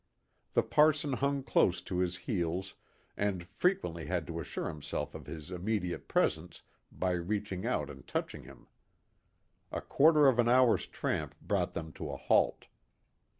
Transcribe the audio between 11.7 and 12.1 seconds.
them to